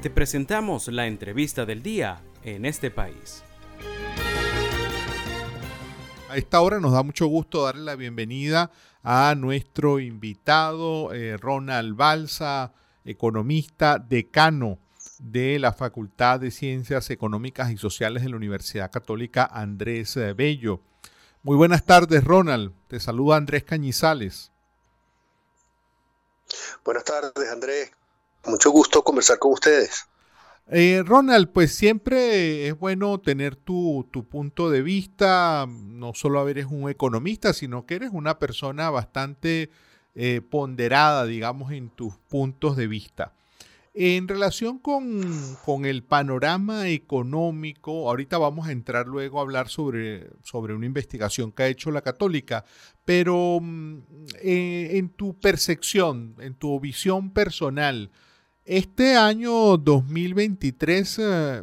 Te 0.00 0.10
presentamos 0.10 0.86
la 0.86 1.08
entrevista 1.08 1.66
del 1.66 1.82
día 1.82 2.22
en 2.44 2.66
este 2.66 2.88
país. 2.92 3.42
A 6.28 6.36
esta 6.36 6.60
hora 6.60 6.78
nos 6.78 6.92
da 6.92 7.02
mucho 7.02 7.26
gusto 7.26 7.64
darle 7.64 7.82
la 7.82 7.96
bienvenida 7.96 8.70
a 9.02 9.34
nuestro 9.36 9.98
invitado, 9.98 11.12
eh, 11.12 11.36
Ronald 11.36 11.96
Balsa, 11.96 12.72
economista, 13.04 13.98
decano 13.98 14.78
de 15.18 15.58
la 15.58 15.72
Facultad 15.72 16.38
de 16.38 16.52
Ciencias 16.52 17.10
Económicas 17.10 17.72
y 17.72 17.76
Sociales 17.76 18.22
de 18.22 18.28
la 18.28 18.36
Universidad 18.36 18.92
Católica 18.92 19.50
Andrés 19.52 20.16
eh, 20.16 20.32
Bello. 20.32 20.80
Muy 21.42 21.56
buenas 21.56 21.84
tardes, 21.84 22.22
Ronald. 22.22 22.72
Te 22.86 23.00
saluda 23.00 23.36
Andrés 23.36 23.64
Cañizales. 23.64 24.52
Buenas 26.84 27.02
tardes, 27.02 27.50
Andrés. 27.50 27.90
Mucho 28.46 28.70
gusto 28.70 29.02
conversar 29.02 29.38
con 29.38 29.52
ustedes. 29.52 30.06
Eh, 30.70 31.02
Ronald, 31.04 31.48
pues 31.48 31.74
siempre 31.74 32.68
es 32.68 32.78
bueno 32.78 33.18
tener 33.20 33.56
tu, 33.56 34.06
punto 34.28 34.68
de 34.70 34.82
vista, 34.82 35.66
no 35.66 36.12
solo 36.12 36.46
eres 36.46 36.66
un 36.66 36.90
economista, 36.90 37.54
sino 37.54 37.86
que 37.86 37.94
eres 37.94 38.10
una 38.12 38.38
persona 38.38 38.90
bastante 38.90 39.70
eh, 40.14 40.42
ponderada, 40.42 41.24
digamos, 41.24 41.72
en 41.72 41.88
tus 41.88 42.16
puntos 42.28 42.76
de 42.76 42.86
vista. 42.86 43.32
En 43.94 44.28
relación 44.28 44.78
con, 44.78 45.86
el 45.86 46.04
panorama 46.04 46.88
económico, 46.88 48.08
ahorita 48.08 48.36
vamos 48.36 48.68
a 48.68 48.72
entrar 48.72 49.06
luego 49.06 49.38
a 49.38 49.42
hablar 49.42 49.68
sobre, 49.68 50.28
sobre 50.42 50.74
una 50.74 50.86
investigación 50.86 51.50
que 51.50 51.62
ha 51.62 51.68
hecho 51.68 51.90
la 51.90 52.02
católica, 52.02 52.64
pero 53.06 53.58
mm, 53.60 53.98
eh, 54.42 54.98
en 54.98 55.08
tu 55.08 55.34
percepción, 55.40 56.36
en 56.40 56.54
tu 56.54 56.78
visión 56.78 57.30
personal, 57.32 58.10
este 58.68 59.16
año 59.16 59.78
2023, 59.78 61.18
eh, 61.20 61.62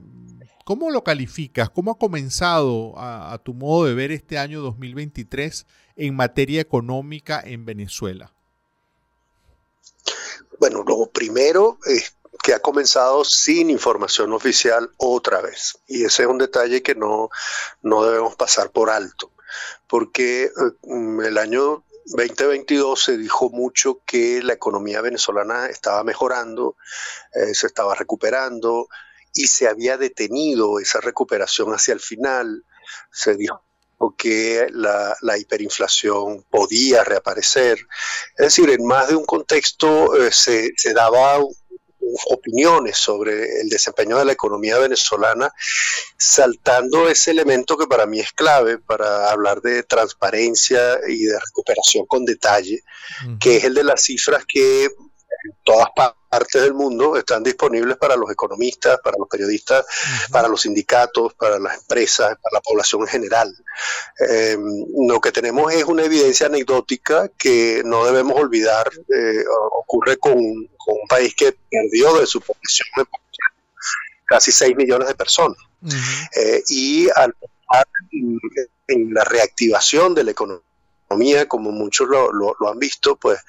¿cómo 0.65 0.89
lo 0.89 1.03
calificas? 1.03 1.69
¿Cómo 1.69 1.91
ha 1.91 1.99
comenzado 1.99 2.95
a, 2.97 3.39
tu 3.43 3.53
modo 3.53 3.85
de 3.85 3.93
ver 3.93 4.11
este 4.11 4.39
año 4.39 4.61
2023 4.61 5.67
en 5.97 6.15
materia 6.15 6.59
económica 6.59 7.39
en 7.45 7.63
Venezuela? 7.63 8.33
Bueno, 10.59 10.83
lo 10.83 11.05
primero 11.11 11.77
es 11.85 12.15
que 12.41 12.55
ha 12.55 12.59
comenzado 12.59 13.23
sin 13.23 13.69
información 13.69 14.33
oficial 14.33 14.89
otra 14.97 15.41
vez. 15.41 15.77
Y 15.87 16.05
ese 16.05 16.23
es 16.23 16.27
un 16.27 16.39
detalle 16.39 16.81
que 16.81 16.95
no, 16.95 17.29
no 17.83 18.03
debemos 18.03 18.35
pasar 18.35 18.71
por 18.71 18.89
alto, 18.89 19.31
porque 19.87 20.45
eh, 20.45 20.49
el 21.23 21.37
año 21.37 21.83
2022 22.05 23.03
se 23.03 23.17
dijo 23.17 23.49
mucho 23.49 24.01
que 24.05 24.41
la 24.43 24.53
economía 24.53 25.01
venezolana 25.01 25.67
estaba 25.67 26.03
mejorando, 26.03 26.77
eh, 27.33 27.53
se 27.55 27.67
estaba 27.67 27.95
recuperando 27.95 28.87
y 29.33 29.47
se 29.47 29.67
había 29.67 29.97
detenido 29.97 30.79
esa 30.79 31.01
recuperación 31.01 31.71
hacia 31.71 31.93
el 31.93 31.99
final. 31.99 32.63
Se 33.11 33.35
dijo 33.35 33.65
que 34.17 34.67
la, 34.71 35.37
hiperinflación 35.37 36.43
podía 36.49 37.03
reaparecer. 37.03 37.79
Es 38.37 38.45
decir, 38.45 38.69
en 38.69 38.85
más 38.85 39.07
de 39.07 39.15
un 39.15 39.25
contexto 39.25 40.15
eh, 40.15 40.31
se, 40.31 40.71
se, 40.77 40.93
daba 40.93 41.39
opiniones 42.29 42.97
sobre 42.97 43.61
el 43.61 43.69
desempeño 43.69 44.17
de 44.17 44.25
la 44.25 44.31
economía 44.31 44.77
venezolana, 44.77 45.51
saltando 46.17 47.09
ese 47.09 47.31
elemento 47.31 47.77
que 47.77 47.87
para 47.87 48.05
mí 48.05 48.19
es 48.19 48.31
clave 48.33 48.77
para 48.77 49.29
hablar 49.31 49.61
de 49.61 49.83
transparencia 49.83 50.99
y 51.07 51.25
de 51.25 51.39
recuperación 51.39 52.05
con 52.05 52.25
detalle, 52.25 52.83
que 53.39 53.57
es 53.57 53.63
el 53.63 53.73
de 53.73 53.83
las 53.83 54.01
cifras 54.01 54.45
que 54.45 54.89
todas 55.63 55.89
partes 56.29 56.61
del 56.61 56.73
mundo 56.73 57.17
están 57.17 57.43
disponibles 57.43 57.97
para 57.97 58.15
los 58.15 58.29
economistas, 58.31 58.99
para 59.03 59.17
los 59.17 59.27
periodistas, 59.29 59.85
para 60.31 60.47
los 60.47 60.61
sindicatos, 60.61 61.33
para 61.35 61.59
las 61.59 61.77
empresas, 61.77 62.37
para 62.41 62.53
la 62.53 62.61
población 62.61 63.01
en 63.01 63.07
general. 63.07 63.55
Em, 64.19 64.85
lo 65.07 65.19
que 65.21 65.31
tenemos 65.31 65.73
es 65.73 65.83
una 65.85 66.03
evidencia 66.03 66.47
anecdótica 66.47 67.29
que 67.37 67.81
no 67.85 68.05
debemos 68.05 68.39
olvidar. 68.39 68.89
Eh, 68.89 69.43
ocurre 69.79 70.17
con, 70.17 70.33
un 70.37 71.07
país 71.09 71.33
que 71.35 71.57
perdió 71.69 72.19
de 72.19 72.27
su 72.27 72.39
población 72.41 72.87
casi 74.25 74.51
6 74.51 74.75
millones 74.75 75.07
de 75.07 75.15
personas. 75.15 75.57
Eh, 76.35 76.63
y 76.69 77.07
al 77.15 77.33
en 78.87 79.13
la 79.13 79.23
reactivación 79.23 80.13
de 80.13 80.23
la 80.23 80.31
economía, 80.31 81.47
como 81.47 81.71
muchos 81.71 82.07
lo, 82.07 82.31
lo 82.31 82.69
han 82.69 82.79
visto, 82.79 83.15
pues 83.15 83.39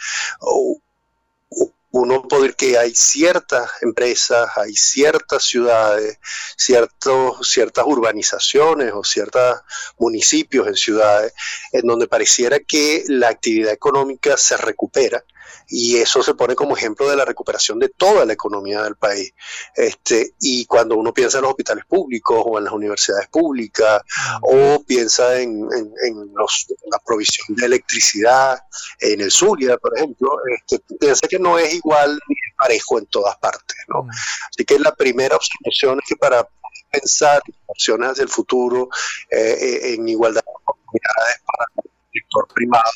uno 1.91 2.23
poder 2.23 2.55
que 2.57 2.77
hay 2.77 2.95
ciertas 2.95 3.71
empresas, 3.83 4.51
hay 4.57 4.75
ciertas 4.75 5.45
ciudades, 5.45 6.19
ciertos, 6.57 7.49
ciertas 7.49 7.85
urbanizaciones 7.87 8.93
o 8.93 9.05
ciertos 9.05 9.61
municipios 9.99 10.67
en 10.67 10.75
ciudades 10.75 11.33
en 11.73 11.87
donde 11.87 12.09
pareciera 12.09 12.59
que 12.61 13.05
la 13.09 13.29
actividad 13.29 13.73
económica 13.73 14.37
se 14.37 14.57
recupera 14.57 15.25
y 15.69 15.97
eso 15.97 16.23
se 16.23 16.34
pone 16.34 16.55
como 16.55 16.77
ejemplo 16.77 17.09
de 17.09 17.17
la 17.17 17.25
recuperación 17.25 17.79
de 17.79 17.89
toda 17.89 18.25
la 18.25 18.33
economía 18.33 18.83
del 18.83 18.97
país. 18.97 19.33
Este, 19.75 20.34
y 20.41 20.65
cuando 20.67 20.97
uno 20.97 21.12
piensa 21.12 21.39
en 21.39 21.43
los 21.43 21.51
hospitales 21.51 21.84
públicos 21.87 22.43
o 22.45 22.59
en 22.59 22.65
las 22.65 22.73
universidades 22.73 23.29
públicas 23.29 24.03
o 24.43 24.83
piensa 24.87 25.41
en, 25.41 25.69
la 25.69 26.99
provisión 27.05 27.56
de 27.56 27.67
electricidad 27.67 28.59
en 29.01 29.21
el 29.21 29.31
Zulia, 29.31 29.77
por 29.79 29.97
ejemplo, 29.97 30.39
este, 30.56 30.81
piensa 30.99 31.27
que 31.29 31.39
no 31.39 31.59
es 31.59 31.75
igual 31.75 32.19
ni 32.29 32.37
parejo 32.56 32.99
en 32.99 33.06
todas 33.06 33.37
partes. 33.39 33.77
¿no? 33.89 34.06
Así 34.51 34.65
que 34.65 34.79
la 34.79 34.95
primera 34.95 35.37
observación 35.37 35.99
es 36.03 36.09
que 36.09 36.17
para 36.17 36.49
pensar 36.91 37.43
opciones 37.67 38.11
hacia 38.11 38.23
el 38.23 38.29
futuro 38.29 38.89
eh, 39.31 39.56
eh, 39.61 39.95
en 39.95 40.09
igualdad 40.09 40.43
de 40.45 40.53
oportunidades 40.53 41.43
para 41.45 41.85
el 41.85 41.91
sector 42.12 42.49
privado, 42.55 42.91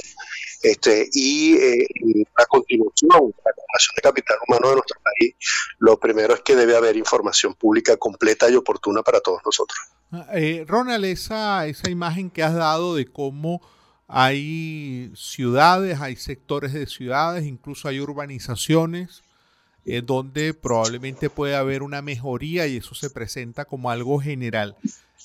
este, 0.63 1.09
y 1.13 1.55
eh, 1.55 1.87
la 2.37 2.47
continuación 2.47 3.09
de 3.09 3.43
la 3.45 3.51
acumulación 3.51 3.95
de 3.97 4.03
capital 4.03 4.37
humano 4.47 4.69
de 4.69 4.75
nuestro 4.75 5.01
país, 5.03 5.35
lo 5.79 5.99
primero 5.99 6.35
es 6.35 6.41
que 6.41 6.57
debe 6.57 6.77
haber 6.77 6.97
información 6.97 7.55
pública 7.55 7.97
completa 7.97 8.51
y 8.51 8.57
oportuna 8.57 9.03
para 9.03 9.21
todos 9.21 9.41
nosotros. 9.45 9.79
Ah, 10.13 10.27
eh, 10.35 10.65
Ronald, 10.67 11.05
esa, 11.05 11.67
esa 11.67 11.91
imagen 11.91 12.31
que 12.31 12.43
has 12.43 12.55
dado 12.55 12.95
de 12.95 13.07
cómo 13.07 13.61
hay 14.07 15.13
ciudades, 15.15 16.01
hay 16.01 16.17
sectores 16.17 16.73
de 16.73 16.87
ciudades, 16.87 17.47
incluso 17.47 17.89
hay 17.89 18.01
urbanizaciones 18.01 19.23
eh, 19.87 20.03
donde 20.03 20.53
probablemente 20.53 21.31
puede 21.31 21.55
haber 21.55 21.83
una 21.83 22.03
mejoría 22.03 22.67
y 22.67 22.77
eso 22.77 22.95
se 22.95 23.09
presenta 23.09 23.65
como 23.65 23.91
algo 23.91 24.21
general. 24.21 24.77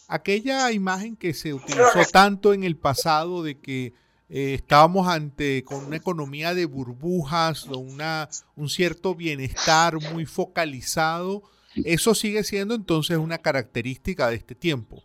Aquella 0.07 0.71
imagen 0.71 1.15
que 1.15 1.33
se 1.33 1.53
utilizó 1.53 2.05
tanto 2.11 2.53
en 2.53 2.63
el 2.63 2.77
pasado 2.77 3.43
de 3.43 3.59
que 3.59 3.93
eh, 4.29 4.55
estábamos 4.55 5.07
ante 5.07 5.63
con 5.63 5.85
una 5.85 5.97
economía 5.97 6.53
de 6.53 6.65
burbujas, 6.65 7.65
una, 7.65 8.29
un 8.55 8.69
cierto 8.69 9.15
bienestar 9.15 9.97
muy 10.13 10.25
focalizado. 10.25 11.43
Eso 11.75 12.15
sigue 12.15 12.43
siendo 12.43 12.73
entonces 12.73 13.17
una 13.17 13.37
característica 13.37 14.29
de 14.29 14.35
este 14.35 14.55
tiempo. 14.55 15.03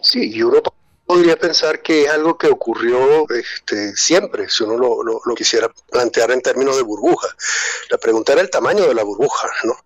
Sí, 0.00 0.40
uno 0.42 0.62
podría 1.06 1.36
pensar 1.36 1.80
que 1.82 2.04
es 2.04 2.10
algo 2.10 2.36
que 2.36 2.48
ocurrió 2.48 3.26
este, 3.30 3.96
siempre, 3.96 4.48
si 4.48 4.64
uno 4.64 4.76
lo, 4.76 5.02
lo, 5.02 5.34
quisiera 5.34 5.72
plantear 5.90 6.32
en 6.32 6.42
términos 6.42 6.76
de 6.76 6.82
burbuja. 6.82 7.28
La 7.90 7.98
pregunta 7.98 8.32
era 8.32 8.42
el 8.42 8.50
tamaño 8.50 8.86
de 8.86 8.94
la 8.94 9.04
burbuja, 9.04 9.48
¿no? 9.64 9.76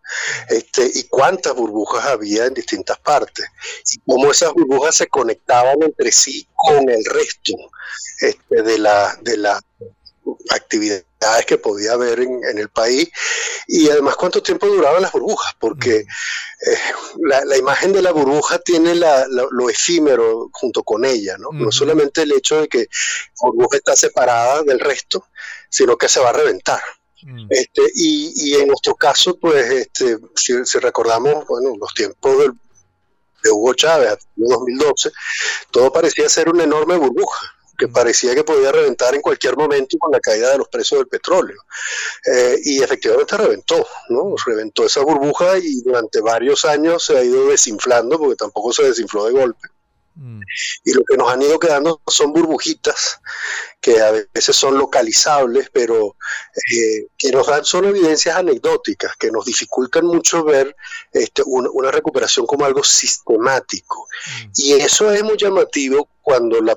Este, 0.48 0.91
y 0.94 1.04
cuántas 1.04 1.54
burbujas 1.54 2.06
había 2.06 2.47
en 2.47 2.54
distintas 2.54 2.98
partes, 2.98 3.47
y 3.92 4.00
cómo 4.06 4.31
esas 4.31 4.53
burbujas 4.53 4.97
se 4.97 5.08
conectaban 5.08 5.82
entre 5.82 6.10
sí 6.10 6.48
con 6.54 6.88
el 6.88 7.04
resto 7.04 7.52
este, 8.20 8.62
de, 8.62 8.78
la, 8.78 9.16
de 9.20 9.37
la 9.37 9.60
actividades 10.50 11.09
que 11.46 11.58
podía 11.58 11.93
haber 11.93 12.20
en, 12.20 12.58
el 12.58 12.69
país 12.70 13.11
y 13.67 13.90
además 13.90 14.17
cuánto 14.17 14.43
tiempo 14.43 14.67
duraban 14.67 15.02
las 15.02 15.12
burbujas, 15.12 15.55
porque 15.58 15.96
eh, 15.99 16.78
la, 17.22 17.56
imagen 17.56 17.93
de 17.93 18.02
la 18.02 18.12
burbuja 18.12 18.58
tiene 18.58 18.94
lo 18.94 19.70
efímero 19.70 20.49
junto 20.52 20.82
con 20.82 21.05
ella, 21.05 21.37
¿no? 21.38 21.50
No 21.52 21.70
solamente 21.70 22.22
el 22.22 22.32
hecho 22.32 22.62
de 22.62 22.69
que 22.69 22.78
la 22.78 23.50
burbuja 23.50 23.76
está 23.76 23.96
separada 23.96 24.62
del 24.62 24.81
resto, 24.81 25.26
sino 25.69 25.96
que 25.96 26.08
se 26.08 26.20
va 26.20 26.31
a 26.31 26.34
reventar. 26.34 26.81
Este, 27.50 27.82
y, 27.96 28.55
en 28.55 28.69
nuestro 28.69 28.94
caso, 28.94 29.38
pues, 29.38 29.70
este, 29.70 30.17
si, 30.34 30.78
recordamos, 30.78 31.46
bueno, 31.46 31.75
los 31.78 31.93
tiempos 31.93 32.46
de 33.43 33.50
Hugo 33.50 33.75
Chávez, 33.75 34.17
2012, 34.37 35.11
todo 35.70 35.93
parecía 35.93 36.31
ser 36.31 36.49
una 36.49 36.64
enorme 36.64 36.96
burbuja 36.96 37.59
que 37.81 37.88
parecía 37.88 38.35
que 38.35 38.44
podía 38.44 38.71
reventar 38.71 39.15
en 39.15 39.23
cualquier 39.23 39.56
momento 39.56 39.97
con 39.99 40.12
la 40.12 40.21
caída 40.21 40.53
de 40.53 40.59
los 40.59 40.69
precios 40.69 41.00
del 41.00 41.09
petróleo. 41.09 41.62
Eh, 42.27 42.56
y 42.62 42.82
efectivamente 42.82 43.37
reventó, 43.38 43.87
¿no? 44.11 44.35
Reventó 44.44 44.85
esa 44.85 45.00
burbuja 45.00 45.56
y 45.59 45.81
durante 45.81 46.21
varios 46.21 46.67
años 46.67 47.05
se 47.06 47.17
ha 47.17 47.25
ido 47.25 47.49
desinflando 47.49 48.19
porque 48.19 48.37
tampoco 48.37 48.73
se 48.73 48.85
desinfló 48.85 49.25
de 49.25 49.32
golpe. 49.32 49.69
Mm. 50.20 50.43
Y 50.84 50.93
lo 50.93 51.02
que 51.05 51.17
nos 51.17 51.32
han 51.32 51.40
ido 51.40 51.58
quedando 51.58 52.02
son 52.06 52.34
burbujitas 52.34 53.20
que 53.81 53.99
a 54.02 54.12
veces 54.34 54.55
son 54.55 54.76
localizables, 54.76 55.70
pero 55.72 56.17
eh, 56.70 57.06
que 57.17 57.32
nos 57.32 57.46
dan 57.46 57.64
son 57.64 57.87
evidencias 57.87 58.37
anecdóticas, 58.37 59.17
que 59.17 59.31
nos 59.31 59.46
dificultan 59.46 60.05
mucho 60.05 60.44
ver 60.44 60.76
este, 61.12 61.43
una, 61.46 61.90
recuperación 61.90 62.46
como 62.46 62.67
algo 62.67 62.84
sistemático. 62.84 64.06
Mm. 64.26 64.50
Y 64.56 64.72
eso 64.75 65.11
es 65.11 65.25
muy 65.25 65.38
llamativo 65.38 66.06
cuando 66.20 66.61
la, 66.61 66.76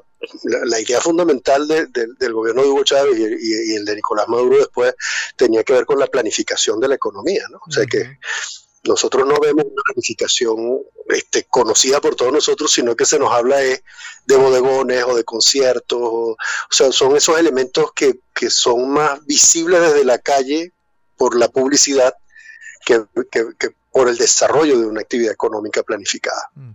idea 0.80 1.01
fundamental 1.01 1.68
del 1.68 2.34
gobierno 2.34 2.62
de 2.62 2.69
Hugo 2.69 2.86
Chávez 2.86 3.19
y, 3.19 3.75
el 3.75 3.84
de 3.84 3.95
Nicolás 3.95 4.30
Maduro 4.30 4.57
después 4.57 4.95
tenía 5.36 5.66
que 5.66 5.74
ver 5.74 5.86
con 5.86 6.00
la 6.00 6.07
planificación 6.07 6.80
de 6.80 6.88
la 6.88 6.95
economía, 6.95 7.44
¿no? 7.51 7.60
O 7.68 7.72
sea 7.72 7.86
que 7.86 8.19
nosotros 8.83 9.25
no 9.27 9.39
vemos 9.39 9.65
una 9.65 9.81
planificación 9.85 10.81
este, 11.09 11.45
conocida 11.45 12.01
por 12.01 12.15
todos 12.15 12.33
nosotros, 12.33 12.71
sino 12.71 12.95
que 12.95 13.06
se 13.06 13.19
nos 13.19 13.31
habla 13.31 13.57
de, 13.57 13.81
bodegones 14.27 15.03
o 15.06 15.15
de 15.15 15.24
conciertos, 15.24 16.00
o, 16.01 16.38
sea, 16.69 16.91
son 16.91 17.15
esos 17.15 17.38
elementos 17.39 17.91
que, 17.94 18.19
son 18.50 18.91
más 18.91 19.25
visibles 19.25 19.80
desde 19.80 20.03
la 20.03 20.18
calle 20.18 20.74
por 21.15 21.38
la 21.38 21.47
publicidad 21.47 22.13
que, 22.85 23.01
por 23.91 24.09
el 24.09 24.18
desarrollo 24.18 24.77
de 24.77 24.85
una 24.85 25.01
actividad 25.01 25.31
económica 25.31 25.81
planificada. 25.83 26.50
Mm. 26.56 26.71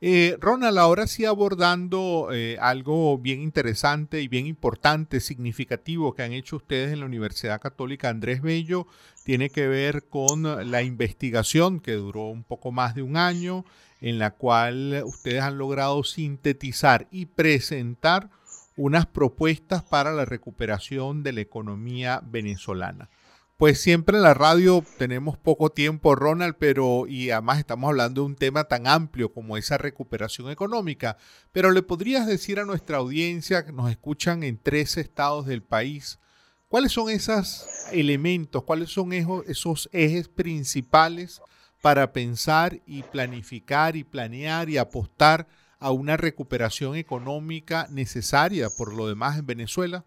Eh, 0.00 0.36
Ronald, 0.38 0.78
ahora 0.78 1.08
sí 1.08 1.24
abordando 1.24 2.28
eh, 2.32 2.56
algo 2.60 3.18
bien 3.18 3.40
interesante 3.40 4.20
y 4.20 4.28
bien 4.28 4.46
importante, 4.46 5.18
significativo 5.18 6.14
que 6.14 6.22
han 6.22 6.32
hecho 6.32 6.56
ustedes 6.56 6.92
en 6.92 7.00
la 7.00 7.06
Universidad 7.06 7.60
Católica 7.60 8.08
Andrés 8.08 8.40
Bello, 8.40 8.86
tiene 9.28 9.50
que 9.50 9.68
ver 9.68 10.08
con 10.08 10.70
la 10.70 10.82
investigación 10.82 11.80
que 11.80 11.92
duró 11.92 12.28
un 12.28 12.44
poco 12.44 12.72
más 12.72 12.94
de 12.94 13.02
un 13.02 13.18
año, 13.18 13.66
en 14.00 14.18
la 14.18 14.30
cual 14.30 15.02
ustedes 15.04 15.42
han 15.42 15.58
logrado 15.58 16.02
sintetizar 16.02 17.08
y 17.10 17.26
presentar 17.26 18.30
unas 18.74 19.04
propuestas 19.04 19.82
para 19.82 20.12
la 20.12 20.24
recuperación 20.24 21.22
de 21.22 21.32
la 21.34 21.42
economía 21.42 22.22
venezolana 22.24 23.10
pues 23.58 23.80
siempre 23.80 24.16
en 24.16 24.22
la 24.22 24.34
radio 24.34 24.84
tenemos 24.98 25.36
poco 25.36 25.70
tiempo, 25.70 26.14
Ronald, 26.14 26.54
pero 26.60 27.08
y 27.08 27.32
además 27.32 27.58
estamos 27.58 27.88
hablando 27.88 28.20
de 28.20 28.26
un 28.28 28.36
tema 28.36 28.64
tan 28.64 28.86
amplio 28.86 29.32
como 29.32 29.56
esa 29.56 29.76
recuperación 29.76 30.48
económica. 30.48 31.16
Pero 31.50 31.72
le 31.72 31.82
podrías 31.82 32.28
decir 32.28 32.60
a 32.60 32.64
nuestra 32.64 32.98
audiencia 32.98 33.66
que 33.66 33.72
nos 33.72 33.90
escuchan 33.90 34.44
en 34.44 34.58
tres 34.62 34.96
estados 34.96 35.44
del 35.44 35.64
país, 35.64 36.20
¿cuáles 36.68 36.92
son 36.92 37.10
esos 37.10 37.66
elementos, 37.92 38.64
cuáles 38.64 38.90
son 38.90 39.12
esos 39.12 39.88
ejes 39.92 40.28
principales 40.28 41.40
para 41.80 42.12
pensar 42.12 42.80
y 42.86 43.02
planificar 43.02 43.96
y 43.96 44.04
planear 44.04 44.68
y 44.68 44.78
apostar 44.78 45.46
a 45.78 45.90
una 45.90 46.16
recuperación 46.16 46.96
económica 46.96 47.86
necesaria 47.90 48.68
por 48.70 48.92
lo 48.94 49.08
demás 49.08 49.38
en 49.38 49.46
Venezuela? 49.46 50.04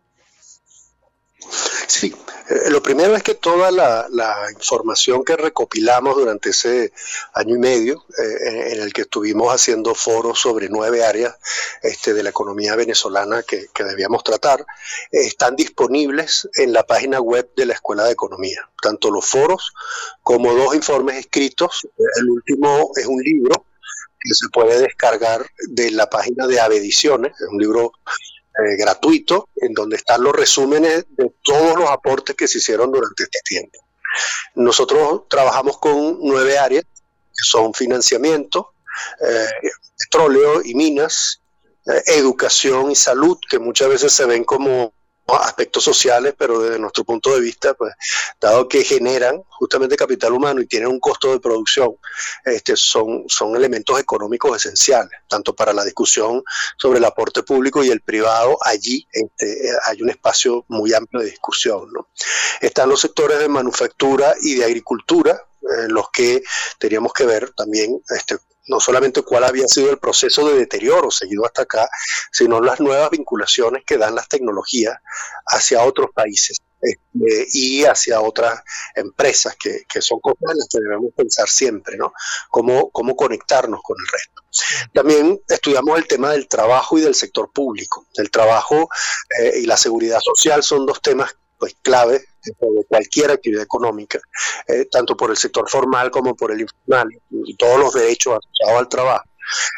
Sí, 1.87 2.13
eh, 2.49 2.69
lo 2.69 2.81
primero 2.81 3.15
es 3.15 3.23
que 3.23 3.35
toda 3.35 3.71
la, 3.71 4.07
información 4.51 5.23
que 5.23 5.35
recopilamos 5.35 6.15
durante 6.15 6.49
ese 6.49 6.91
año 7.33 7.55
y 7.55 7.59
medio, 7.59 8.05
eh, 8.17 8.73
en, 8.73 8.81
el 8.81 8.93
que 8.93 9.01
estuvimos 9.01 9.53
haciendo 9.53 9.95
foros 9.95 10.39
sobre 10.39 10.69
nueve 10.69 11.03
áreas 11.03 11.35
este, 11.81 12.13
de 12.13 12.23
la 12.23 12.29
economía 12.29 12.75
venezolana 12.75 13.43
que, 13.43 13.67
debíamos 13.83 14.23
tratar, 14.23 14.65
están 15.11 15.55
disponibles 15.55 16.47
en 16.55 16.73
la 16.73 16.85
página 16.85 17.19
web 17.19 17.49
de 17.55 17.65
la 17.65 17.73
Escuela 17.73 18.03
de 18.03 18.11
Economía, 18.11 18.69
tanto 18.81 19.09
los 19.09 19.25
foros 19.25 19.73
como 20.21 20.53
dos 20.53 20.75
informes 20.75 21.17
escritos. 21.17 21.87
El 22.19 22.29
último 22.29 22.91
es 22.95 23.05
un 23.05 23.21
libro 23.21 23.65
que 24.19 24.33
se 24.35 24.49
puede 24.49 24.79
descargar 24.79 25.45
de 25.69 25.91
la 25.91 26.09
página 26.09 26.45
de 26.45 26.59
Avediciones, 26.59 27.33
es 27.39 27.47
un 27.47 27.57
libro 27.57 27.93
eh, 28.61 28.75
gratuito, 28.77 29.49
en 29.55 29.73
donde 29.73 29.97
están 29.97 30.23
los 30.23 30.33
resúmenes 30.33 31.05
de 31.09 31.31
todos 31.43 31.77
los 31.77 31.89
aportes 31.89 32.35
que 32.35 32.47
se 32.47 32.59
hicieron 32.59 32.91
durante 32.91 33.23
este 33.23 33.39
tiempo. 33.43 33.79
Nosotros 34.55 35.23
trabajamos 35.29 35.77
con 35.77 36.19
nueve 36.21 36.57
áreas, 36.57 36.83
que 36.83 37.43
son 37.43 37.73
financiamiento, 37.73 38.73
eh, 39.25 39.69
petróleo 39.97 40.61
y 40.63 40.75
minas, 40.75 41.41
eh, 41.85 42.01
educación 42.07 42.91
y 42.91 42.95
salud, 42.95 43.37
que 43.49 43.59
muchas 43.59 43.89
veces 43.89 44.13
se 44.13 44.25
ven 44.25 44.43
como 44.43 44.93
aspectos 45.35 45.83
sociales, 45.83 46.33
pero 46.37 46.59
desde 46.59 46.79
nuestro 46.79 47.03
punto 47.03 47.33
de 47.33 47.41
vista, 47.41 47.73
pues, 47.73 47.93
dado 48.39 48.67
que 48.67 48.83
generan 48.83 49.41
justamente 49.49 49.95
capital 49.95 50.33
humano 50.33 50.61
y 50.61 50.67
tienen 50.67 50.89
un 50.89 50.99
costo 50.99 51.31
de 51.31 51.39
producción, 51.39 51.95
este, 52.45 52.75
son, 52.75 53.25
elementos 53.55 53.99
económicos 53.99 54.57
esenciales, 54.57 55.11
tanto 55.27 55.55
para 55.55 55.73
la 55.73 55.83
discusión 55.83 56.43
sobre 56.77 56.99
el 56.99 57.05
aporte 57.05 57.43
público 57.43 57.83
y 57.83 57.89
el 57.89 58.01
privado, 58.01 58.57
allí 58.63 59.07
este, 59.11 59.71
hay 59.85 60.01
un 60.01 60.09
espacio 60.09 60.65
muy 60.67 60.93
amplio 60.93 61.21
de 61.21 61.31
discusión. 61.31 61.89
Están 62.59 62.89
los 62.89 63.01
sectores 63.01 63.39
de 63.39 63.47
manufactura 63.47 64.35
y 64.41 64.55
de 64.55 64.65
agricultura, 64.65 65.43
en 65.83 65.93
los 65.93 66.09
que 66.11 66.41
teníamos 66.79 67.13
que 67.13 67.25
ver 67.25 67.51
también 67.51 68.01
este, 68.09 68.37
no 68.67 68.79
solamente 68.79 69.23
cuál 69.23 69.43
había 69.43 69.67
sido 69.67 69.91
el 69.91 69.97
proceso 69.97 70.47
de 70.47 70.57
deterioro 70.57 71.11
seguido 71.11 71.45
hasta 71.45 71.63
acá, 71.63 71.89
sino 72.31 72.61
las 72.61 72.79
nuevas 72.79 73.09
vinculaciones 73.09 73.83
que 73.85 73.97
dan 73.97 74.15
las 74.15 74.27
tecnologías 74.27 74.97
hacia 75.45 75.83
otros 75.83 76.11
países 76.13 76.61
este, 76.81 77.47
y 77.53 77.83
hacia 77.83 78.21
otras 78.21 78.61
empresas, 78.95 79.55
que, 79.55 80.01
son 80.01 80.19
cosas 80.19 80.51
en 80.51 80.57
las 80.57 80.67
que 80.67 80.79
debemos 80.79 81.11
pensar 81.15 81.47
siempre, 81.47 81.97
¿no? 81.97 82.13
Cómo, 82.49 82.89
cómo 82.91 83.15
conectarnos 83.15 83.81
con 83.83 83.97
el 83.99 84.07
resto. 84.07 84.89
También 84.93 85.41
estudiamos 85.47 85.97
el 85.97 86.07
tema 86.07 86.31
del 86.31 86.47
trabajo 86.47 86.97
y 86.97 87.01
del 87.01 87.15
sector 87.15 87.51
público. 87.51 88.07
El 88.15 88.31
trabajo 88.31 88.89
eh, 89.39 89.59
y 89.61 89.65
la 89.65 89.77
seguridad 89.77 90.19
social 90.23 90.63
son 90.63 90.85
dos 90.85 91.01
temas 91.01 91.35
pues 91.59 91.75
clave 91.83 92.25
de 92.43 92.85
cualquier 92.87 93.31
actividad 93.31 93.63
económica, 93.63 94.19
eh, 94.67 94.85
tanto 94.91 95.15
por 95.15 95.29
el 95.29 95.37
sector 95.37 95.69
formal 95.69 96.11
como 96.11 96.35
por 96.35 96.51
el 96.51 96.61
informal, 96.61 97.09
y 97.29 97.55
todos 97.55 97.79
los 97.79 97.93
derechos 97.93 98.37
asociados 98.37 98.81
al 98.81 98.89
trabajo, 98.89 99.25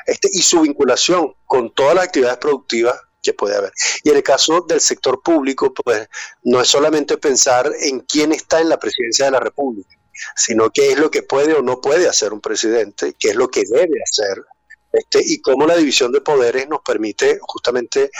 este, 0.05 0.29
y 0.31 0.41
su 0.41 0.61
vinculación 0.61 1.33
con 1.45 1.73
todas 1.73 1.95
las 1.95 2.05
actividades 2.05 2.37
productivas 2.37 2.99
que 3.21 3.33
puede 3.33 3.55
haber. 3.55 3.71
Y 4.03 4.09
en 4.09 4.17
el 4.17 4.23
caso 4.23 4.61
del 4.67 4.81
sector 4.81 5.21
público, 5.23 5.73
pues 5.73 6.07
no 6.43 6.61
es 6.61 6.67
solamente 6.67 7.17
pensar 7.17 7.71
en 7.79 8.01
quién 8.01 8.33
está 8.33 8.59
en 8.59 8.69
la 8.69 8.77
presidencia 8.77 9.25
de 9.25 9.31
la 9.31 9.39
República, 9.39 9.95
sino 10.35 10.69
qué 10.69 10.91
es 10.91 10.99
lo 10.99 11.09
que 11.09 11.23
puede 11.23 11.53
o 11.53 11.61
no 11.61 11.81
puede 11.81 12.07
hacer 12.07 12.33
un 12.33 12.41
presidente, 12.41 13.15
qué 13.17 13.29
es 13.29 13.35
lo 13.35 13.47
que 13.49 13.63
debe 13.65 14.01
hacer, 14.03 14.43
este, 14.91 15.21
y 15.25 15.41
cómo 15.41 15.65
la 15.65 15.75
división 15.75 16.11
de 16.11 16.21
poderes 16.21 16.67
nos 16.69 16.81
permite 16.81 17.39
justamente 17.41 18.11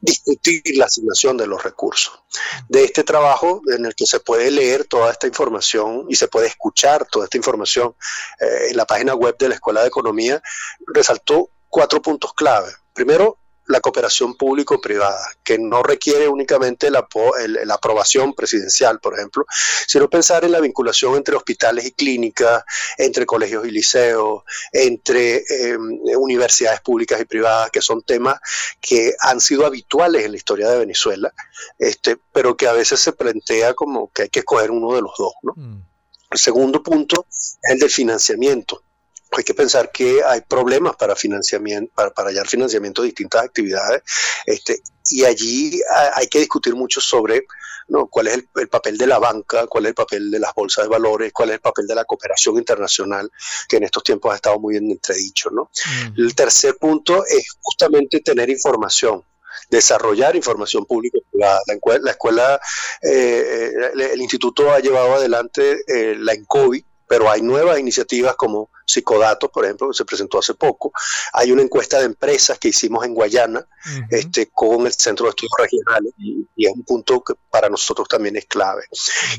discutir 0.00 0.62
la 0.74 0.86
asignación 0.86 1.36
de 1.36 1.46
los 1.46 1.62
recursos. 1.62 2.22
De 2.68 2.84
este 2.84 3.04
trabajo 3.04 3.60
en 3.74 3.86
el 3.86 3.94
que 3.94 4.06
se 4.06 4.20
puede 4.20 4.50
leer 4.50 4.84
toda 4.84 5.10
esta 5.10 5.26
información 5.26 6.06
y 6.08 6.16
se 6.16 6.28
puede 6.28 6.48
escuchar 6.48 7.06
toda 7.06 7.24
esta 7.24 7.36
información 7.36 7.94
eh, 8.40 8.68
en 8.70 8.76
la 8.76 8.84
página 8.84 9.14
web 9.14 9.36
de 9.38 9.48
la 9.48 9.54
Escuela 9.54 9.82
de 9.82 9.88
Economía, 9.88 10.42
resaltó 10.86 11.50
cuatro 11.68 12.00
puntos 12.02 12.32
clave. 12.34 12.72
Primero, 12.92 13.38
la 13.68 13.80
cooperación 13.80 14.36
público-privada, 14.36 15.20
que 15.42 15.58
no 15.58 15.82
requiere 15.82 16.28
únicamente 16.28 16.90
la, 16.90 17.06
aprobación 17.70 18.34
presidencial, 18.34 19.00
por 19.00 19.14
ejemplo, 19.14 19.44
sino 19.86 20.08
pensar 20.08 20.44
en 20.44 20.52
la 20.52 20.60
vinculación 20.60 21.16
entre 21.16 21.36
hospitales 21.36 21.86
y 21.86 21.92
clínicas, 21.92 22.64
entre 22.96 23.26
colegios 23.26 23.66
y 23.66 23.70
liceos, 23.70 24.42
entre 24.72 25.44
em, 25.48 26.00
universidades 26.16 26.80
públicas 26.80 27.20
y 27.20 27.24
privadas, 27.24 27.70
que 27.70 27.82
son 27.82 28.02
temas 28.02 28.38
que 28.80 29.14
han 29.20 29.40
sido 29.40 29.66
habituales 29.66 30.24
en 30.24 30.32
la 30.32 30.36
historia 30.36 30.68
de 30.68 30.78
Venezuela, 30.78 31.32
este, 31.78 32.16
pero 32.32 32.56
que 32.56 32.68
a 32.68 32.72
veces 32.72 33.00
se 33.00 33.12
plantea 33.12 33.74
como 33.74 34.10
que 34.12 34.22
hay 34.22 34.28
que 34.28 34.40
escoger 34.40 34.70
uno 34.70 34.94
de 34.94 35.02
los 35.02 35.12
dos. 35.18 35.32
Mm. 35.56 35.78
El 36.30 36.38
segundo 36.38 36.82
punto 36.82 37.26
es 37.28 37.58
el 37.62 37.78
del 37.78 37.90
financiamiento 37.90 38.82
hay 39.40 39.44
que 39.44 39.54
pensar 39.54 39.90
que 39.90 40.22
hay 40.24 40.40
problemas 40.42 40.96
para 40.96 41.16
financiamiento, 41.16 41.92
para, 41.94 42.10
para 42.10 42.30
hallar 42.30 42.46
financiamiento 42.46 43.02
de 43.02 43.08
distintas 43.08 43.44
actividades, 43.44 44.02
este, 44.46 44.80
y 45.10 45.24
allí 45.24 45.80
hay 46.14 46.26
que 46.28 46.40
discutir 46.40 46.74
mucho 46.74 47.00
sobre 47.00 47.46
¿no? 47.88 48.08
cuál 48.08 48.28
es 48.28 48.44
el, 48.56 48.68
papel 48.68 48.98
de 48.98 49.06
la 49.06 49.18
banca, 49.18 49.66
cuál 49.66 49.86
es 49.86 49.90
el 49.90 49.94
papel 49.94 50.30
de 50.30 50.40
las 50.40 50.52
bolsas 50.54 50.84
de 50.84 50.88
valores, 50.88 51.32
cuál 51.32 51.50
es 51.50 51.54
el 51.54 51.60
papel 51.60 51.86
de 51.86 51.94
la 51.94 52.04
cooperación 52.04 52.56
internacional, 52.56 53.30
que 53.68 53.76
en 53.76 53.84
estos 53.84 54.02
tiempos 54.02 54.32
ha 54.32 54.36
estado 54.36 54.58
muy 54.58 54.76
en 54.76 54.90
entredicho. 54.90 55.50
¿no? 55.50 55.70
Mm. 55.86 56.20
El 56.20 56.34
tercer 56.34 56.76
punto 56.76 57.24
es 57.24 57.56
justamente 57.60 58.20
tener 58.20 58.50
información 58.50 59.22
desarrollar 59.70 60.36
información 60.36 60.84
pública 60.84 61.18
y 61.18 61.30
privada. 61.30 61.60
La, 62.02 62.10
escuela, 62.10 62.60
eh, 63.02 63.72
eh, 63.94 64.10
el, 64.12 64.20
instituto 64.20 64.70
ha 64.70 64.80
llevado 64.80 65.14
adelante 65.14 65.78
eh, 65.88 66.14
la 66.18 66.34
ENCOVI, 66.34 66.84
pero 67.06 67.30
hay 67.30 67.42
nuevas 67.42 67.78
iniciativas 67.78 68.36
como 68.36 68.70
Psicodatos, 68.86 69.50
por 69.50 69.64
ejemplo, 69.64 69.88
que 69.88 69.94
se 69.94 70.04
presentó 70.04 70.38
hace 70.38 70.54
poco. 70.54 70.92
Hay 71.32 71.50
una 71.50 71.62
encuesta 71.62 71.98
de 71.98 72.04
empresas 72.04 72.58
que 72.58 72.68
hicimos 72.68 73.04
en 73.04 73.14
Guayana 73.14 73.66
este, 74.10 74.48
con 74.52 74.86
el 74.86 74.92
Centro 74.92 75.26
de 75.26 75.30
Estudios 75.30 75.52
Regionales 75.58 76.12
y, 76.18 76.46
es 76.56 76.72
un 76.72 76.84
punto 76.84 77.22
para 77.50 77.68
nosotros 77.68 78.08
también 78.08 78.36
es 78.36 78.46
clave. 78.46 78.84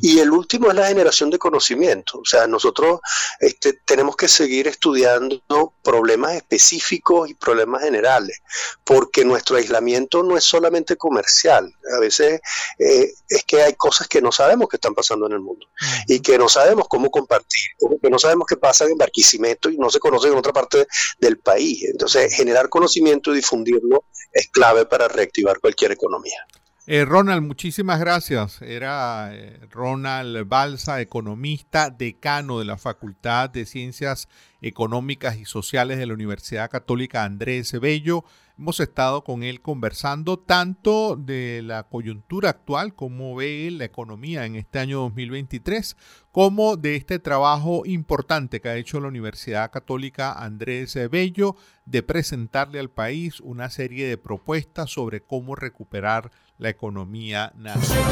Y 0.02 0.20
el 0.20 0.32
último 0.32 0.70
es 0.70 0.76
la 0.76 0.88
generación 0.88 1.30
de 1.30 1.40
conocimiento. 1.40 2.20
O 2.20 2.26
sea, 2.26 2.46
nosotros 2.48 3.00
este, 3.40 3.74
tenemos 3.86 4.16
que 4.16 4.28
seguir 4.28 4.68
estudiando 4.68 5.74
problemas 5.82 6.34
específicos 6.34 7.30
y 7.30 7.34
problemas 7.34 7.84
generales, 7.84 8.42
porque 8.84 9.26
nuestro 9.26 9.58
aislamiento 9.58 10.24
no 10.24 10.38
es 10.38 10.44
solamente 10.44 10.98
comercial. 10.98 11.74
A 11.96 12.00
veces 12.00 12.42
eh, 12.80 13.14
es 13.30 13.44
que 13.46 13.62
hay 13.62 13.74
cosas 13.74 14.08
que 14.08 14.22
no 14.22 14.32
sabemos 14.32 14.68
que 14.70 14.78
están 14.78 14.94
pasando 14.94 15.26
en 15.28 15.34
el 15.34 15.40
mundo 15.40 15.68
y 16.08 16.20
que 16.20 16.38
no 16.38 16.50
sabemos 16.50 16.88
cómo 16.88 17.10
compartir, 17.10 17.57
que 18.02 18.10
no 18.10 18.20
sabemos 18.20 18.46
qué 18.48 18.58
pasa 18.58 18.86
en 18.86 18.98
Barquisimeto 18.98 19.70
y 19.70 19.78
no 19.78 19.90
se 19.90 20.00
conoce 20.00 20.28
en 20.28 20.36
otra 20.36 20.54
parte 20.54 20.88
del 21.20 21.40
país. 21.40 21.84
Entonces, 21.86 22.34
generar 22.36 22.70
conocimiento 22.70 23.32
y 23.32 23.38
difundirlo 23.38 24.06
es 24.32 24.48
clave 24.50 24.86
para 24.86 25.08
reactivar 25.08 25.60
cualquier 25.60 25.92
economía. 25.92 26.46
Eh, 26.90 27.04
Ronald, 27.04 27.42
muchísimas 27.42 28.00
gracias. 28.00 28.62
Era 28.62 29.32
eh, 29.34 29.60
Ronald 29.70 30.48
Balsa, 30.48 31.02
economista, 31.02 31.90
decano 31.90 32.60
de 32.60 32.66
la 32.66 32.78
Facultad 32.78 33.50
de 33.50 33.66
Ciencias 33.66 34.30
Económicas 34.62 35.38
y 35.38 35.44
Sociales 35.44 35.98
de 35.98 36.06
la 36.06 36.14
Universidad 36.14 36.70
Católica 36.70 37.26
Andrés 37.26 37.78
Bello. 37.82 38.24
Hemos 38.60 38.80
estado 38.80 39.24
con 39.24 39.44
él 39.44 39.62
conversando 39.62 40.40
tanto 40.40 41.16
de 41.16 41.62
la 41.64 41.84
coyuntura 41.84 42.50
actual, 42.50 42.96
cómo 42.96 43.36
ve 43.36 43.70
la 43.72 43.86
economía 43.86 44.48
en 44.48 44.56
este 44.56 44.80
año 44.80 45.02
2023, 45.02 45.96
como 46.32 46.76
de 46.76 46.96
este 46.96 47.20
trabajo 47.20 47.84
importante 47.86 48.60
que 48.60 48.70
ha 48.70 48.76
hecho 48.76 49.00
la 49.00 49.10
Universidad 49.10 49.70
Católica 49.70 50.34
Andrés 50.34 50.98
Bello 51.12 51.56
de 51.86 52.02
presentarle 52.02 52.80
al 52.80 52.90
país 52.90 53.42
una 53.42 53.70
serie 53.70 54.08
de 54.08 54.18
propuestas 54.18 54.90
sobre 54.90 55.22
cómo 55.22 55.54
recuperar 55.56 56.32
la 56.58 56.70
economía 56.70 57.54
nacional. 57.56 58.12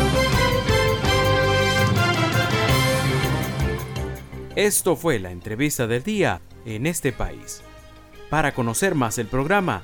Esto 4.56 4.96
fue 4.96 5.18
la 5.18 5.32
entrevista 5.32 5.88
del 5.88 6.04
día 6.04 6.40
en 6.66 6.86
este 6.86 7.12
país. 7.12 7.64
Para 8.30 8.54
conocer 8.54 8.94
más 8.94 9.18
el 9.18 9.28
programa, 9.28 9.84